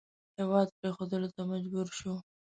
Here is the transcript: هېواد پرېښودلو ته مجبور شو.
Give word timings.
هېواد 0.39 0.67
پرېښودلو 0.79 1.29
ته 1.35 1.41
مجبور 1.51 1.87
شو. 1.99 2.13